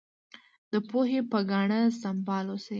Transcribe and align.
د 0.71 0.73
پوهې 0.89 1.19
په 1.31 1.37
ګاڼه 1.49 1.79
سمبال 2.01 2.45
اوسئ. 2.49 2.69